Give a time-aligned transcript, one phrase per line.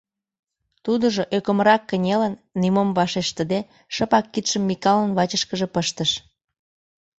[0.85, 3.59] Тудыжо ӧкымрак кынелын, нимом вашештыде
[3.95, 6.11] шыпак кидшым Микалын вачышкыже пыштыш.